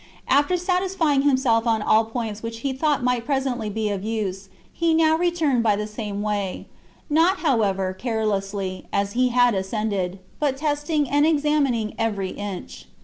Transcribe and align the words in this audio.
After 0.27 0.57
satisfying 0.57 1.21
himself 1.21 1.67
on 1.67 1.83
all 1.83 2.05
points 2.05 2.41
which 2.41 2.61
he 2.61 2.73
thought 2.73 3.03
might 3.03 3.23
presently 3.23 3.69
be 3.69 3.91
of 3.91 4.03
use, 4.03 4.49
he 4.73 4.95
now 4.95 5.15
returned 5.15 5.61
by 5.61 5.75
the 5.75 5.85
same 5.85 6.23
way; 6.23 6.65
not, 7.07 7.41
however, 7.41 7.93
carelessly, 7.93 8.87
as 8.91 9.11
he 9.11 9.29
had 9.29 9.53
ascended, 9.53 10.17
but 10.39 10.57
testing 10.57 11.07
and 11.07 11.23
examining 11.27 11.93
every 11.99 12.31
inch. 12.31 12.87